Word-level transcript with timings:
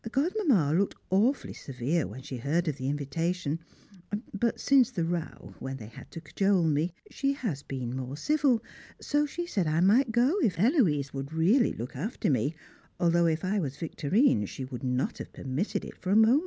Godmamma 0.11 0.73
looked 0.73 0.95
awfully 1.11 1.53
severe 1.53 2.07
when 2.07 2.23
she 2.23 2.37
heard 2.37 2.67
of 2.67 2.77
the 2.77 2.89
invitation; 2.89 3.59
but 4.33 4.59
since 4.59 4.89
the 4.89 5.03
row, 5.03 5.53
when 5.59 5.77
they 5.77 5.85
had 5.85 6.09
to 6.09 6.19
cajole 6.21 6.63
me, 6.63 6.91
she 7.11 7.33
has 7.33 7.61
been 7.61 7.95
more 7.95 8.17
civil, 8.17 8.63
so 8.99 9.27
she 9.27 9.45
said 9.45 9.67
I 9.67 9.79
might 9.79 10.11
go 10.11 10.39
if 10.39 10.55
Héloise 10.55 11.13
would 11.13 11.31
really 11.31 11.73
look 11.73 11.95
after 11.95 12.31
me, 12.31 12.55
although 12.99 13.27
if 13.27 13.45
I 13.45 13.59
was 13.59 13.77
Victorine 13.77 14.47
she 14.47 14.65
would 14.65 14.83
not 14.83 15.19
have 15.19 15.31
permitted 15.33 15.85
it 15.85 15.95
for 15.99 16.09
a 16.09 16.15
moment. 16.15 16.39